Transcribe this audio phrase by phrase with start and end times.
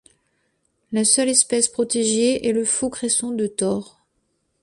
[0.91, 3.99] La seule espèce protégée est le faux cresson de Thore.